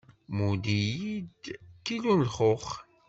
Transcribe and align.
Mudd-iyi-d 0.35 1.43
kilu 1.85 2.13
n 2.15 2.25
lxux. 2.29 2.65